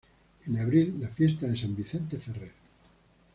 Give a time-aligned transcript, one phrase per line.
[0.47, 2.49] En abril la fiesta de San Vicente Ferrer.